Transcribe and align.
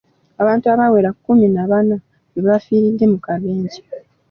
Abantu 0.41 0.65
abawera 0.73 1.09
kumi 1.23 1.45
na 1.55 1.63
bana 1.71 1.95
bwe 2.31 2.41
bafiiridde 2.47 3.05
mu 3.13 3.19
kabenje. 3.25 3.79